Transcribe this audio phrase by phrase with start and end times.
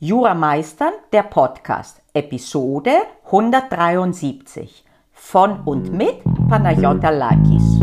[0.00, 2.90] Jura Meistern, der Podcast, Episode
[3.26, 6.16] 173 von und mit
[6.48, 7.80] Panayota Lakis.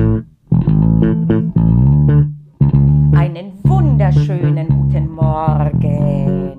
[3.18, 6.58] Einen wunderschönen guten Morgen.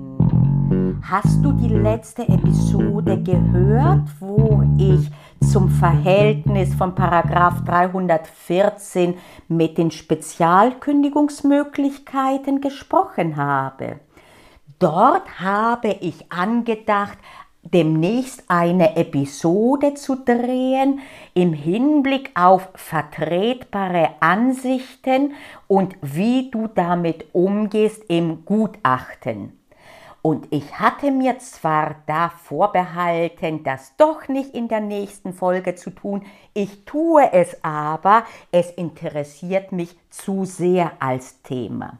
[1.03, 5.11] Hast du die letzte Episode gehört, wo ich
[5.51, 9.13] zum Verhältnis von Paragraph 314
[9.49, 13.99] mit den Spezialkündigungsmöglichkeiten gesprochen habe?
[14.83, 17.17] Dort habe ich angedacht,
[17.61, 20.99] demnächst eine Episode zu drehen
[21.33, 25.35] im Hinblick auf vertretbare Ansichten
[25.69, 29.57] und wie du damit umgehst im Gutachten.
[30.21, 35.91] Und ich hatte mir zwar da vorbehalten, das doch nicht in der nächsten Folge zu
[35.91, 41.99] tun, ich tue es aber, es interessiert mich zu sehr als Thema.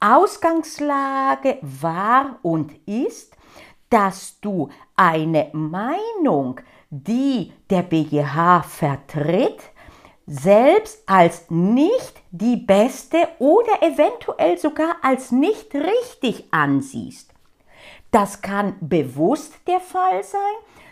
[0.00, 3.36] Ausgangslage war und ist,
[3.90, 9.62] dass du eine Meinung, die der BGH vertritt,
[10.26, 17.34] selbst als nicht die beste oder eventuell sogar als nicht richtig ansiehst.
[18.10, 20.40] Das kann bewusst der Fall sein,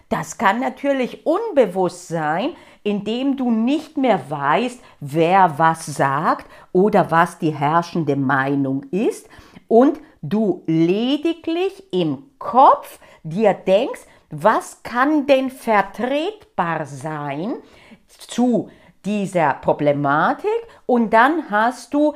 [0.08, 7.38] das kann natürlich unbewusst sein, indem du nicht mehr weißt, wer was sagt oder was
[7.38, 9.28] die herrschende Meinung ist
[9.66, 17.56] und du lediglich im Kopf dir denkst, was kann denn vertretbar sein
[18.08, 18.70] zu
[19.04, 20.50] dieser Problematik
[20.86, 22.14] und dann hast du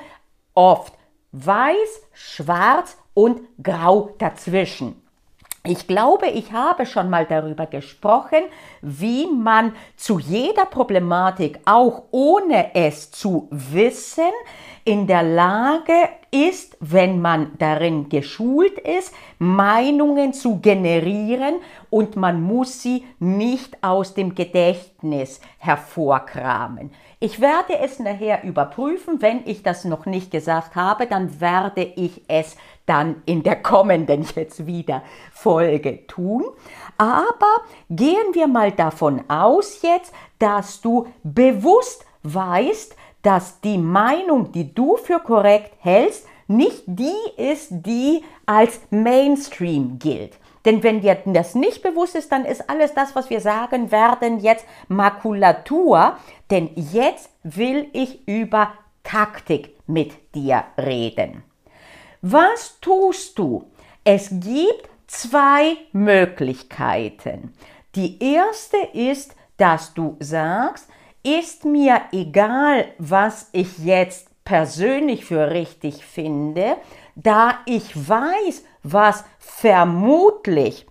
[0.55, 0.95] oft
[1.33, 5.02] weiß, schwarz und grau dazwischen.
[5.65, 8.41] Ich glaube, ich habe schon mal darüber gesprochen,
[8.81, 14.33] wie man zu jeder Problematik, auch ohne es zu wissen,
[14.85, 15.93] in der Lage
[16.33, 21.55] ist, wenn man darin geschult ist, Meinungen zu generieren
[21.91, 26.91] und man muss sie nicht aus dem Gedächtnis hervorkramen.
[27.25, 29.23] Ich werde es nachher überprüfen.
[29.23, 34.27] Wenn ich das noch nicht gesagt habe, dann werde ich es dann in der kommenden
[34.35, 36.43] jetzt wieder Folge tun.
[36.99, 44.75] Aber gehen wir mal davon aus jetzt, dass du bewusst weißt, dass die Meinung, die
[44.75, 50.39] du für korrekt hältst, nicht die ist, die als Mainstream gilt.
[50.65, 54.39] Denn wenn dir das nicht bewusst ist, dann ist alles das, was wir sagen werden,
[54.39, 56.17] jetzt Makulatur.
[56.51, 58.73] Denn jetzt will ich über
[59.03, 61.43] Taktik mit dir reden.
[62.21, 63.65] Was tust du?
[64.05, 67.53] Es gibt zwei Möglichkeiten.
[67.95, 70.89] Die erste ist, dass du sagst,
[71.23, 76.77] ist mir egal, was ich jetzt persönlich für richtig finde,
[77.15, 80.87] da ich weiß, was vermutlich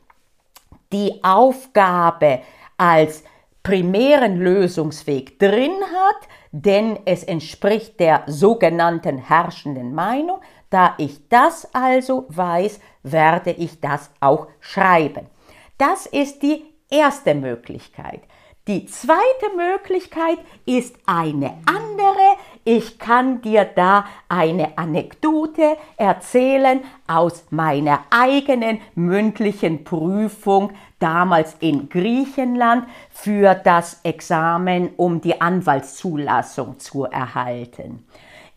[0.91, 2.41] die Aufgabe
[2.77, 3.23] als
[3.63, 10.41] primären Lösungsweg drin hat, denn es entspricht der sogenannten herrschenden Meinung.
[10.69, 15.27] Da ich das also weiß, werde ich das auch schreiben.
[15.77, 18.21] Das ist die erste Möglichkeit.
[18.67, 22.37] Die zweite Möglichkeit ist eine andere.
[22.63, 32.85] Ich kann dir da eine Anekdote erzählen aus meiner eigenen mündlichen Prüfung damals in Griechenland
[33.09, 38.05] für das Examen, um die Anwaltszulassung zu erhalten.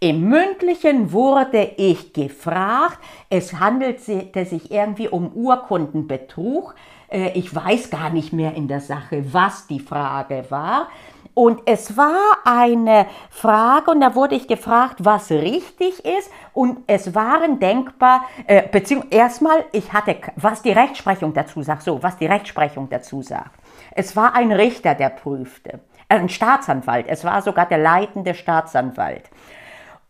[0.01, 2.99] Im mündlichen wurde ich gefragt,
[3.31, 6.75] es handelte sich irgendwie um Urkundenbetrug.
[7.09, 10.89] Äh, ich weiß gar nicht mehr in der Sache, was die Frage war.
[11.35, 16.31] Und es war eine Frage und da wurde ich gefragt, was richtig ist.
[16.53, 22.01] Und es waren denkbar, äh, beziehungsweise erstmal, ich hatte, was die Rechtsprechung dazu sagt, so,
[22.03, 23.59] was die Rechtsprechung dazu sagt.
[23.97, 29.25] Es war ein Richter, der prüfte, ein Staatsanwalt, es war sogar der leitende Staatsanwalt.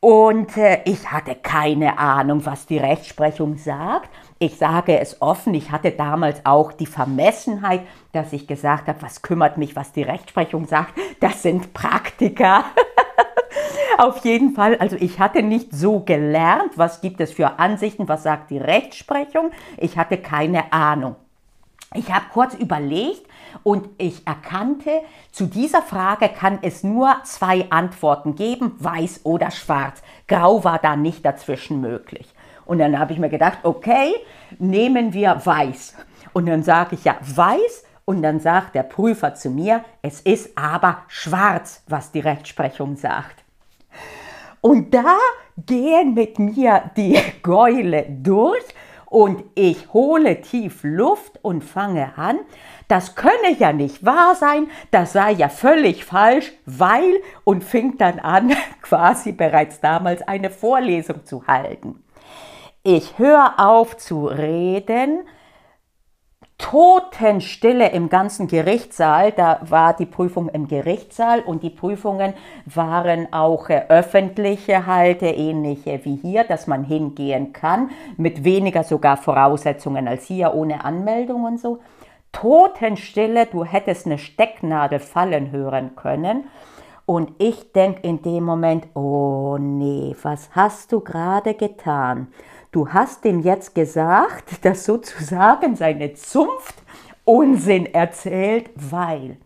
[0.05, 4.11] Und äh, ich hatte keine Ahnung, was die Rechtsprechung sagt.
[4.39, 7.81] Ich sage es offen, ich hatte damals auch die Vermessenheit,
[8.13, 10.93] dass ich gesagt habe, was kümmert mich, was die Rechtsprechung sagt.
[11.21, 12.67] Das sind Praktiker.
[13.99, 18.25] Auf jeden Fall, also ich hatte nicht so gelernt, was gibt es für Ansichten, was
[18.25, 19.53] sagt die Rechtsprechung.
[19.79, 21.17] Ich hatte keine Ahnung.
[21.95, 23.27] Ich habe kurz überlegt
[23.63, 24.91] und ich erkannte,
[25.33, 30.03] zu dieser Frage kann es nur zwei Antworten geben, weiß oder schwarz.
[30.27, 32.27] Grau war da nicht dazwischen möglich.
[32.67, 34.15] Und dann habe ich mir gedacht, okay,
[34.59, 35.95] nehmen wir weiß.
[36.33, 40.57] Und dann sage ich ja weiß und dann sagt der Prüfer zu mir, es ist
[40.57, 43.45] aber schwarz, was die Rechtsprechung sagt.
[44.61, 45.19] Und da
[45.67, 48.65] gehen mit mir die Gäule durch
[49.07, 52.39] und ich hole tief Luft und fange an,
[52.89, 58.19] das könne ja nicht wahr sein, das sei ja völlig falsch, weil und fing dann
[58.19, 58.53] an,
[58.83, 62.03] quasi bereits damals eine Vorlesung zu halten.
[62.83, 65.21] Ich höre auf zu reden,
[66.65, 69.33] Totenstille im ganzen Gerichtssaal.
[69.33, 72.33] Da war die Prüfung im Gerichtssaal und die Prüfungen
[72.65, 79.19] waren auch äh, öffentliche Halte, ähnliche wie hier, dass man hingehen kann, mit weniger sogar
[79.19, 81.81] Voraussetzungen als hier, ohne Anmeldung und so.
[82.33, 86.45] Totenstille, du hättest eine Stecknadel fallen hören können.
[87.07, 92.29] Und ich denke in dem Moment, oh nee, was hast du gerade getan?
[92.73, 96.75] Du hast ihm jetzt gesagt, dass sozusagen seine Zunft
[97.25, 99.37] Unsinn erzählt, weil.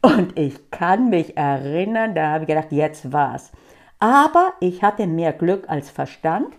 [0.00, 3.50] Und ich kann mich erinnern, da habe ich gedacht, jetzt war's.
[3.98, 6.54] Aber ich hatte mehr Glück als Verstand.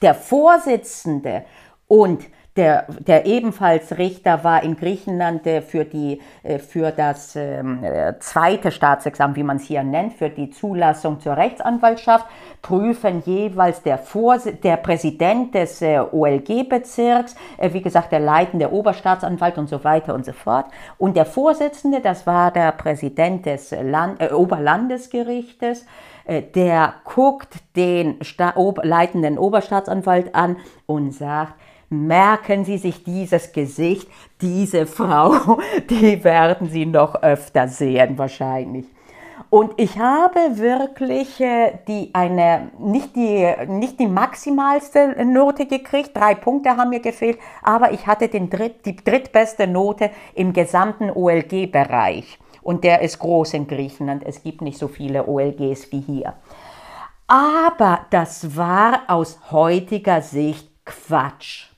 [0.00, 1.44] Der Vorsitzende
[1.88, 2.24] und
[2.56, 8.18] der, der ebenfalls Richter war in Griechenland äh, für, die, äh, für das ähm, äh,
[8.18, 12.26] zweite Staatsexamen, wie man es hier nennt, für die Zulassung zur Rechtsanwaltschaft,
[12.60, 19.82] prüfen jeweils der, Vors der Präsident des OLG-Bezirks, wie gesagt, der leitende Oberstaatsanwalt und so
[19.84, 20.66] weiter und so fort.
[20.98, 25.86] Und der Vorsitzende, das war der Präsident des Land äh, Oberlandesgerichtes,
[26.54, 31.54] der guckt den Sta Ober leitenden Oberstaatsanwalt an und sagt,
[31.90, 34.08] merken Sie sich dieses Gesicht,
[34.40, 35.58] diese Frau,
[35.90, 38.86] die werden Sie noch öfter sehen wahrscheinlich.
[39.50, 46.36] Und ich habe wirklich äh, die eine, nicht die, nicht die maximalste Note gekriegt, drei
[46.36, 52.38] Punkte haben mir gefehlt, aber ich hatte den dritt, die drittbeste Note im gesamten OLG-Bereich.
[52.62, 54.22] Und der ist groß in Griechenland.
[54.24, 56.34] Es gibt nicht so viele OLGs wie hier.
[57.26, 61.69] Aber das war aus heutiger Sicht Quatsch.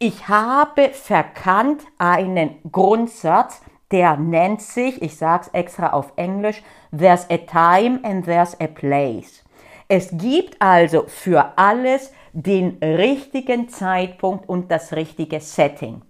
[0.00, 3.60] Ich habe verkannt einen Grundsatz,
[3.90, 6.62] der nennt sich, ich sage es extra auf Englisch,
[6.96, 9.42] there's a time and there's a place.
[9.88, 16.02] Es gibt also für alles den richtigen Zeitpunkt und das richtige Setting.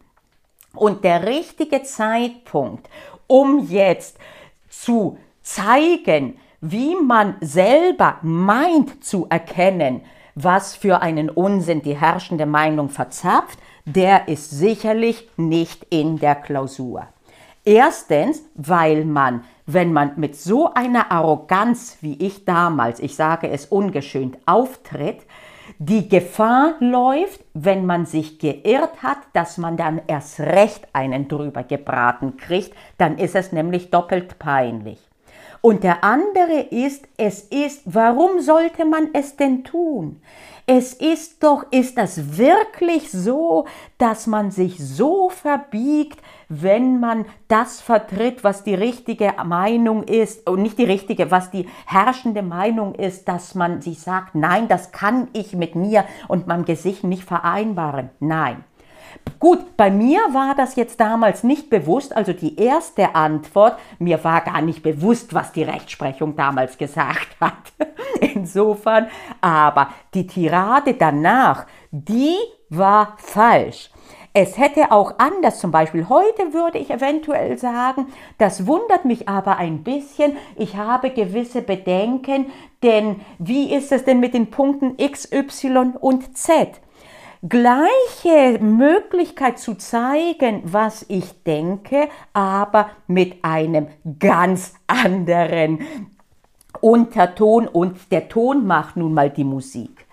[0.74, 2.90] Und der richtige Zeitpunkt,
[3.26, 4.18] um jetzt
[4.68, 10.02] zu zeigen, wie man selber meint zu erkennen,
[10.42, 17.06] was für einen Unsinn die herrschende Meinung verzapft, der ist sicherlich nicht in der Klausur.
[17.64, 23.66] Erstens, weil man, wenn man mit so einer Arroganz wie ich damals, ich sage es
[23.66, 25.26] ungeschönt, auftritt,
[25.78, 31.62] die Gefahr läuft, wenn man sich geirrt hat, dass man dann erst recht einen drüber
[31.62, 35.07] gebraten kriegt, dann ist es nämlich doppelt peinlich.
[35.60, 40.20] Und der andere ist, es ist, warum sollte man es denn tun?
[40.70, 43.66] Es ist doch, ist das wirklich so,
[43.96, 46.20] dass man sich so verbiegt,
[46.50, 51.66] wenn man das vertritt, was die richtige Meinung ist und nicht die richtige, was die
[51.86, 56.66] herrschende Meinung ist, dass man sich sagt, nein, das kann ich mit mir und meinem
[56.66, 58.10] Gesicht nicht vereinbaren.
[58.20, 58.62] Nein.
[59.40, 64.40] Gut, bei mir war das jetzt damals nicht bewusst, also die erste Antwort, mir war
[64.40, 67.72] gar nicht bewusst, was die Rechtsprechung damals gesagt hat.
[68.20, 69.08] Insofern,
[69.40, 72.34] aber die Tirade danach, die
[72.68, 73.90] war falsch.
[74.34, 78.06] Es hätte auch anders, zum Beispiel heute würde ich eventuell sagen,
[78.38, 82.46] das wundert mich aber ein bisschen, ich habe gewisse Bedenken,
[82.82, 86.80] denn wie ist es denn mit den Punkten X, Y und Z?
[87.46, 95.80] Gleiche Möglichkeit zu zeigen, was ich denke, aber mit einem ganz anderen
[96.80, 100.06] Unterton und der Ton macht nun mal die Musik.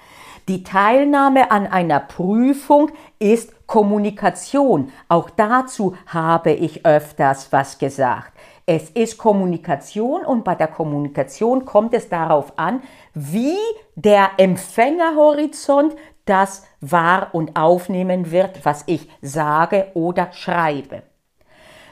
[0.47, 4.91] Die Teilnahme an einer Prüfung ist Kommunikation.
[5.07, 8.31] Auch dazu habe ich öfters was gesagt.
[8.67, 12.81] Es ist Kommunikation und bei der Kommunikation kommt es darauf an,
[13.13, 13.57] wie
[13.95, 21.03] der Empfängerhorizont das wahr und aufnehmen wird, was ich sage oder schreibe.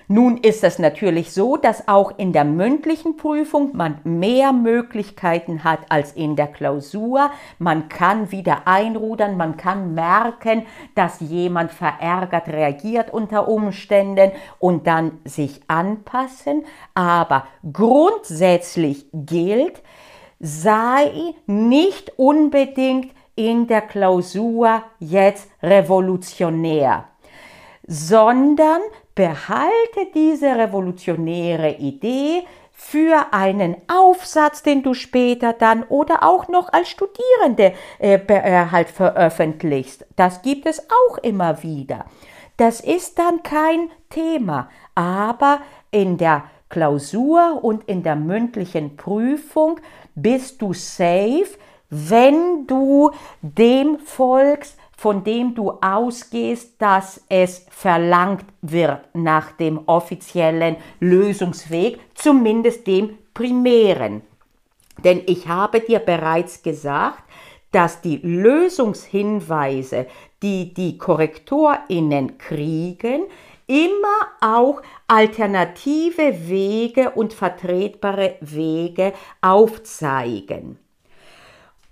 [0.08, 5.80] Nun ist es natürlich so, dass auch in der mündlichen Prüfung man mehr Möglichkeiten hat
[5.90, 7.32] als in der Klausur.
[7.58, 15.20] Man kann wieder einrudern, man kann merken, dass jemand verärgert reagiert unter Umständen und dann
[15.24, 16.66] sich anpassen.
[16.94, 19.82] Aber grundsätzlich gilt,
[20.40, 27.06] sei nicht unbedingt in der Klausur jetzt revolutionär,
[27.88, 28.82] sondern
[29.16, 32.44] behalte diese revolutionäre Idee,
[32.76, 38.90] für einen Aufsatz, den du später dann oder auch noch als Studierende äh, äh, halt
[38.90, 40.06] veröffentlichst.
[40.16, 42.06] Das gibt es auch immer wieder.
[42.58, 45.60] Das ist dann kein Thema, aber
[45.92, 49.80] in der Klausur und in der mündlichen Prüfung
[50.16, 51.48] bist du safe,
[51.94, 60.78] wenn du dem folgst, von dem du ausgehst, dass es verlangt wird nach dem offiziellen
[61.00, 64.22] Lösungsweg, zumindest dem primären.
[65.04, 67.24] Denn ich habe dir bereits gesagt,
[67.72, 70.08] dass die Lösungshinweise,
[70.42, 73.24] die die Korrektorinnen kriegen,
[73.68, 80.78] immer auch alternative Wege und vertretbare Wege aufzeigen.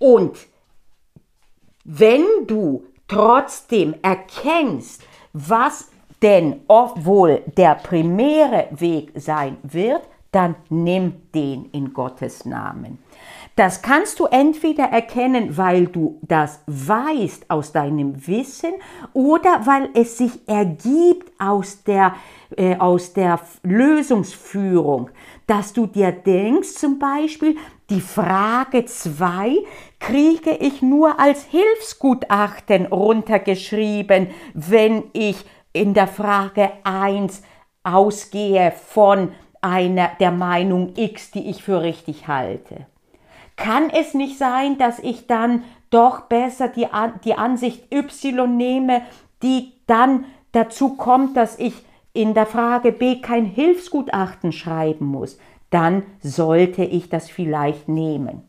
[0.02, 0.36] Und
[1.84, 11.66] wenn du trotzdem erkennst, was denn wohl der primäre Weg sein wird, dann nimm den
[11.66, 12.98] in Gottes Namen.
[13.54, 18.72] Das kannst du entweder erkennen, weil du das weißt aus deinem Wissen
[19.12, 22.14] oder weil es sich ergibt aus der,
[22.56, 25.10] äh, aus der Lösungsführung,
[25.46, 27.56] dass du dir denkst zum Beispiel,
[27.90, 29.58] die Frage 2
[30.02, 37.42] kriege ich nur als Hilfsgutachten runtergeschrieben, wenn ich in der Frage 1
[37.84, 42.86] ausgehe von einer der Meinung X, die ich für richtig halte.
[43.54, 46.88] Kann es nicht sein, dass ich dann doch besser die,
[47.24, 49.02] die Ansicht Y nehme,
[49.44, 51.74] die dann dazu kommt, dass ich
[52.12, 55.38] in der Frage B kein Hilfsgutachten schreiben muss?
[55.70, 58.42] Dann sollte ich das vielleicht nehmen.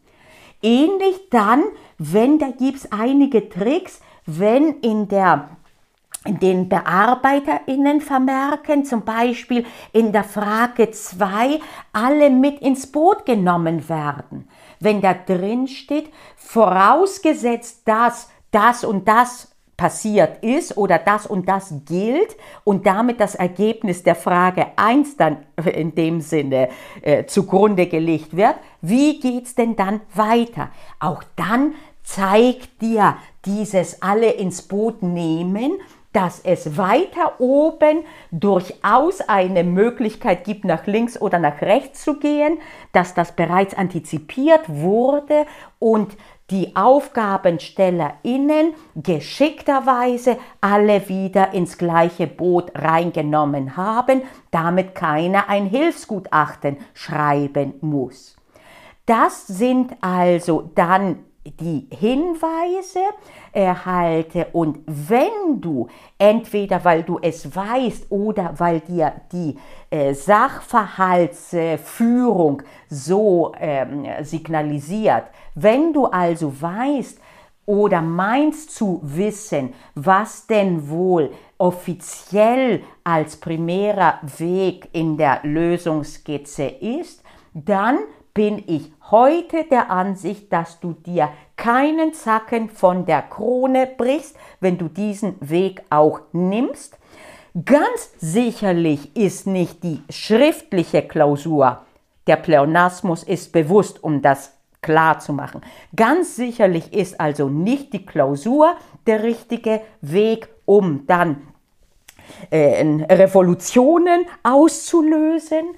[0.63, 1.63] Ähnlich dann,
[1.98, 5.50] wenn da gibt es einige Tricks, wenn in der
[6.25, 11.60] den BearbeiterInnen vermerken, zum Beispiel in der Frage 2,
[11.91, 14.48] alle mit ins Boot genommen werden.
[14.79, 21.74] Wenn da drin steht, vorausgesetzt, dass das und das passiert ist oder das und das
[21.86, 26.70] gilt und damit das Ergebnis der Frage 1 dann in dem Sinne
[27.01, 30.70] äh, zugrunde gelegt wird, wie geht's denn dann weiter?
[31.00, 35.80] Auch dann zeigt dir dieses alle ins Boot nehmen
[36.13, 42.60] dass es weiter oben durchaus eine Möglichkeit gibt, nach links oder nach rechts zu gehen,
[42.92, 45.46] dass das bereits antizipiert wurde
[45.80, 46.15] und
[46.53, 57.74] die AufgabenstellerInnen geschickterweise alle wieder ins gleiche Boot reingenommen haben, damit keiner ein Hilfsgutachten schreiben
[57.81, 58.38] muss.
[59.07, 63.00] Das sind also dann die Hinweise
[63.52, 64.48] erhalte.
[64.54, 69.56] Und wenn du entweder weil du es weißt oder weil dir die
[69.90, 77.20] äh, Sachverhaltsführung so ähm, signalisiert, wenn du also weißt
[77.66, 87.24] oder meinst zu wissen, was denn wohl offiziell als primärer Weg in der Lösungsskizze ist,
[87.54, 88.00] dann
[88.34, 94.78] bin ich heute der Ansicht, dass du dir keinen Zacken von der Krone brichst, wenn
[94.78, 96.98] du diesen Weg auch nimmst.
[97.66, 101.82] Ganz sicherlich ist nicht die schriftliche Klausur,
[102.25, 105.62] der Pleonasmus ist bewusst, um das klar zu machen.
[105.96, 108.75] Ganz sicherlich ist also nicht die Klausur
[109.06, 111.48] der richtige Weg, um dann
[112.50, 115.75] äh, Revolutionen auszulösen.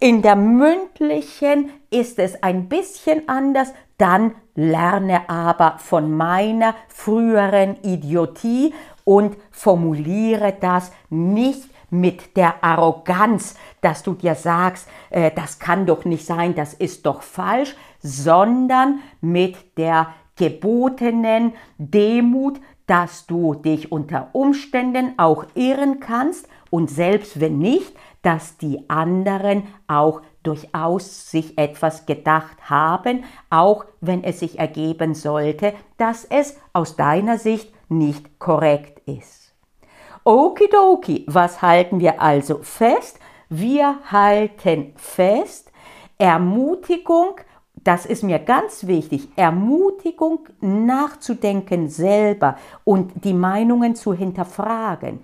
[0.00, 8.72] In der mündlichen ist es ein bisschen anders, dann lerne aber von meiner früheren Idiotie
[9.02, 16.04] und formuliere das nicht mit der Arroganz, dass du dir sagst, äh, das kann doch
[16.04, 24.28] nicht sein, das ist doch falsch, sondern mit der gebotenen Demut, dass du dich unter
[24.32, 26.48] Umständen auch irren kannst.
[26.70, 34.24] Und selbst wenn nicht, dass die anderen auch durchaus sich etwas gedacht haben, auch wenn
[34.24, 39.54] es sich ergeben sollte, dass es aus deiner Sicht nicht korrekt ist.
[40.24, 43.18] Okidoki, was halten wir also fest?
[43.48, 45.72] Wir halten fest,
[46.18, 47.36] Ermutigung,
[47.88, 55.20] das ist mir ganz wichtig, Ermutigung nachzudenken selber und die Meinungen zu hinterfragen.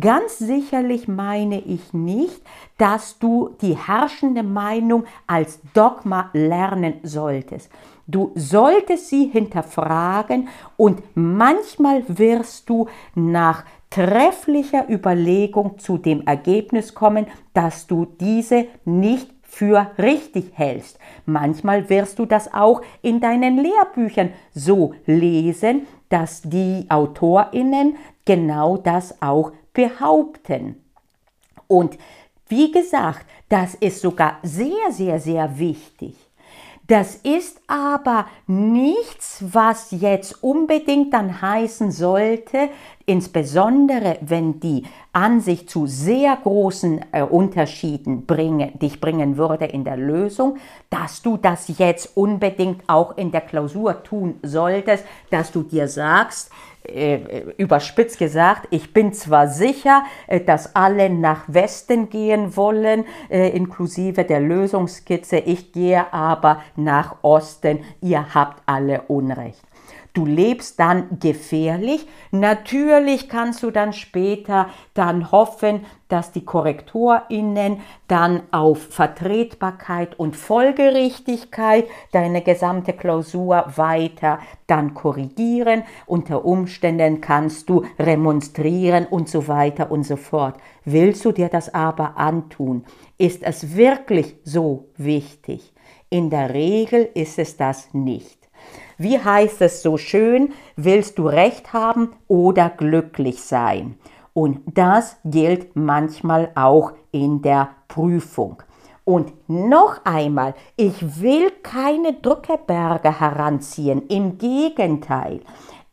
[0.00, 2.40] Ganz sicherlich meine ich nicht,
[2.78, 7.70] dass du die herrschende Meinung als Dogma lernen solltest.
[8.06, 17.26] Du solltest sie hinterfragen und manchmal wirst du nach trefflicher Überlegung zu dem Ergebnis kommen,
[17.52, 20.98] dass du diese nicht für richtig hältst.
[21.24, 27.96] Manchmal wirst du das auch in deinen Lehrbüchern so lesen, dass die Autorinnen
[28.26, 30.76] genau das auch behaupten.
[31.68, 31.96] Und
[32.48, 36.25] wie gesagt, das ist sogar sehr, sehr, sehr wichtig.
[36.88, 42.68] Das ist aber nichts, was jetzt unbedingt dann heißen sollte,
[43.06, 49.96] insbesondere wenn die Ansicht zu sehr großen äh, Unterschieden bringe, dich bringen würde in der
[49.96, 55.88] Lösung, dass du das jetzt unbedingt auch in der Klausur tun solltest, dass du dir
[55.88, 56.50] sagst,
[57.56, 64.24] überspitzt gesagt, ich bin zwar sicher, äh, dass alle nach Westen gehen wollen, äh, inklusive
[64.24, 69.62] der Lösungskizze, ich gehe aber nach Osten, ihr habt alle Unrecht.
[70.16, 72.06] Du lebst dann gefährlich.
[72.30, 81.84] Natürlich kannst du dann später dann hoffen, dass die KorrektorInnen dann auf Vertretbarkeit und Folgerichtigkeit
[82.12, 85.82] deine gesamte Klausur weiter dann korrigieren.
[86.06, 90.54] Unter Umständen kannst du remonstrieren und so weiter und so fort.
[90.86, 92.86] Willst du dir das aber antun?
[93.18, 95.74] Ist es wirklich so wichtig?
[96.08, 98.45] In der Regel ist es das nicht.
[98.98, 103.98] Wie heißt es so schön, willst du recht haben oder glücklich sein?
[104.32, 108.62] Und das gilt manchmal auch in der Prüfung.
[109.04, 115.40] Und noch einmal, ich will keine Drückeberge heranziehen, im Gegenteil.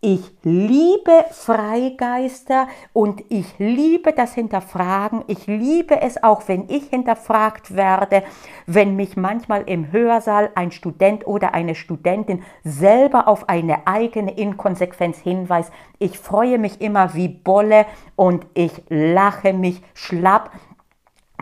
[0.06, 5.24] Ich liebe Freigeister und ich liebe das Hinterfragen.
[5.28, 8.24] Ich liebe es auch, wenn ich hinterfragt werde,
[8.66, 15.20] wenn mich manchmal im Hörsaal ein Student oder eine Studentin selber auf eine eigene Inkonsequenz
[15.20, 15.72] hinweist.
[16.00, 17.86] Ich freue mich immer wie Bolle
[18.18, 20.52] und ich lache mich schlapp.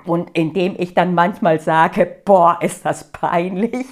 [0.06, 3.88] Und indem ich dann manchmal sage, boah, ist das peinlich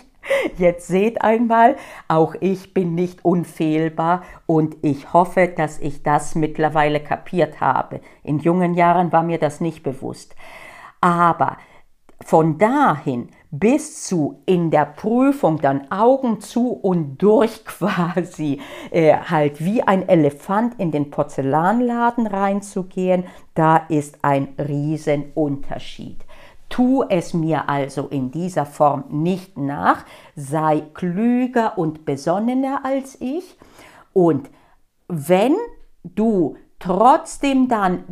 [0.58, 1.76] Jetzt seht einmal,
[2.08, 8.02] auch ich bin nicht unfehlbar und ich hoffe, dass ich das mittlerweile kapiert habe.
[8.24, 10.36] In jungen Jahren war mir das nicht bewusst.
[11.02, 11.58] Aber
[12.22, 18.62] von dahin bis zu in der Prüfung dann Augen zu und durch quasi
[18.92, 26.26] äh, halt wie ein Elefant in den Porzellanladen reinzugehen, da ist ein Riesenunterschied.
[26.70, 30.06] Tu es mir also in dieser Form nicht nach,
[30.36, 33.58] sei klüger und besonnener als ich.
[34.14, 34.50] Und
[35.08, 35.56] wenn
[36.04, 38.04] du trotzdem dann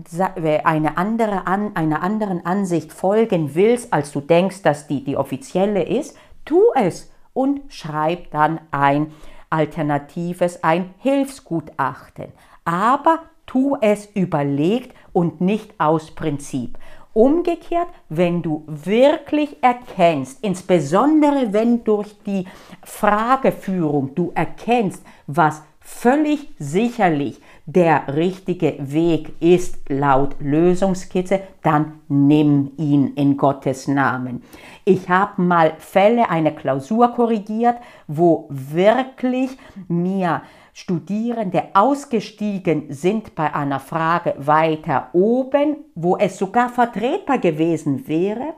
[0.63, 6.17] eine andere, einer anderen Ansicht folgen willst, als du denkst, dass die die offizielle ist,
[6.43, 9.11] tu es und schreib dann ein
[9.49, 12.33] alternatives, ein Hilfsgutachten.
[12.65, 16.77] Aber tu es überlegt und nicht aus Prinzip.
[17.17, 22.45] Umgekehrt, wenn du wirklich erkennst, insbesondere wenn durch die
[22.83, 33.13] Frageführung du erkennst, was völlig sicherlich der richtige Weg ist laut Lösungskizze, dann nimm ihn
[33.15, 34.43] in Gottes Namen.
[34.85, 37.77] Ich habe mal Fälle, eine Klausur korrigiert,
[38.07, 39.49] wo wirklich
[39.87, 40.43] mir
[40.79, 48.53] Studierende ausgestiegen sind bei einer Frage weiter oben, wo es sogar vertretbar gewesen wäre,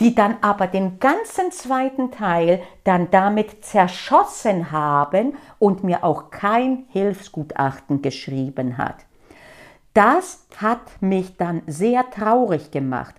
[0.00, 6.86] die dann aber den ganzen zweiten Teil dann damit zerschossen haben und mir auch kein
[6.88, 9.04] Hilfsgutachten geschrieben hat.
[9.92, 13.14] Das hat mich dann sehr traurig gemacht.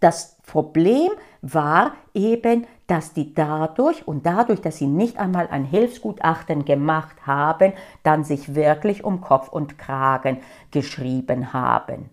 [0.00, 6.64] Das Problem war eben, dass die dadurch und dadurch, dass sie nicht einmal ein Hilfsgutachten
[6.64, 10.38] gemacht haben, dann sich wirklich um Kopf und Kragen
[10.70, 12.10] geschrieben haben.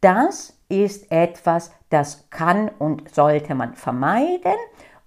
[0.00, 4.56] Das ist etwas, das kann und sollte man vermeiden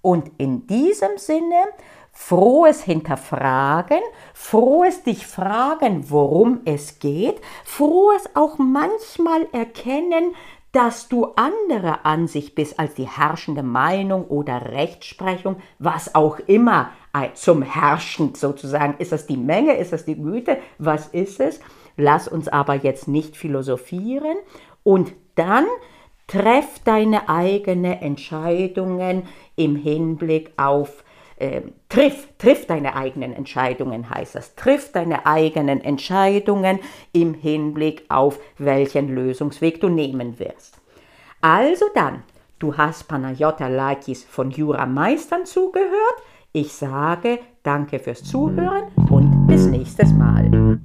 [0.00, 1.64] und in diesem Sinne
[2.12, 4.00] frohes Hinterfragen,
[4.34, 10.34] frohes dich fragen, worum es geht, frohes auch manchmal erkennen,
[10.72, 16.90] dass du anderer Ansicht bist als die herrschende Meinung oder Rechtsprechung, was auch immer
[17.34, 18.94] zum Herrschen sozusagen.
[18.98, 19.76] Ist das die Menge?
[19.76, 20.56] Ist das die Güte?
[20.78, 21.60] Was ist es?
[21.98, 24.36] Lass uns aber jetzt nicht philosophieren
[24.82, 25.66] und dann
[26.26, 29.24] treff deine eigenen Entscheidungen
[29.56, 31.04] im Hinblick auf
[31.36, 34.54] äh, triff, triff deine eigenen Entscheidungen, heißt das.
[34.54, 36.78] Triff deine eigenen Entscheidungen
[37.12, 40.80] im Hinblick auf welchen Lösungsweg du nehmen wirst.
[41.40, 42.22] Also dann,
[42.58, 46.22] du hast Panayota Lakis von Jura Meistern zugehört.
[46.52, 50.78] Ich sage danke fürs Zuhören und bis nächstes Mal.